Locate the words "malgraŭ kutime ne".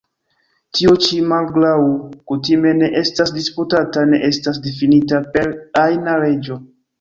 1.33-2.89